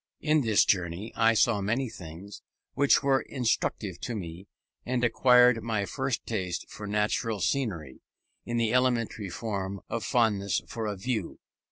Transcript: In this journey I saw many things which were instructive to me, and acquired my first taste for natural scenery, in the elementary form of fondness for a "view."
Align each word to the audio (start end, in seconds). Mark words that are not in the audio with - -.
In 0.21 0.41
this 0.41 0.65
journey 0.65 1.13
I 1.15 1.35
saw 1.35 1.61
many 1.61 1.87
things 1.87 2.41
which 2.73 3.03
were 3.03 3.21
instructive 3.21 3.99
to 4.01 4.15
me, 4.15 4.47
and 4.83 5.03
acquired 5.03 5.61
my 5.61 5.85
first 5.85 6.25
taste 6.25 6.65
for 6.71 6.87
natural 6.87 7.39
scenery, 7.39 8.01
in 8.43 8.57
the 8.57 8.73
elementary 8.73 9.29
form 9.29 9.81
of 9.89 10.03
fondness 10.03 10.59
for 10.67 10.87
a 10.87 10.95
"view." 10.97 11.37